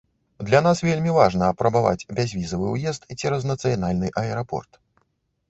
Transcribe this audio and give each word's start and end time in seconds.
Для 0.45 0.59
нас 0.67 0.79
вельмі 0.87 1.11
важна 1.17 1.49
апрабаваць 1.53 2.07
бязвізавы 2.21 2.73
ўезд 2.77 3.07
цераз 3.19 3.47
нацыянальны 3.53 4.13
аэрапорт. 4.25 4.71